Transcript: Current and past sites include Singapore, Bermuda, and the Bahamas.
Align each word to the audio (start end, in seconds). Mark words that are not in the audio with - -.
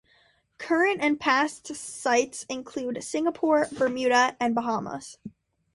Current 0.57 0.97
and 0.99 1.19
past 1.19 1.67
sites 1.75 2.43
include 2.49 3.03
Singapore, 3.03 3.67
Bermuda, 3.71 4.35
and 4.39 4.53
the 4.57 4.61
Bahamas. 4.61 5.19